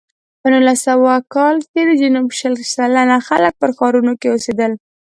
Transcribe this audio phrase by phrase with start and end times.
[0.41, 4.71] په نولس سوه کال کې د جنوب شل سلنه خلک په ښارونو کې اوسېدل.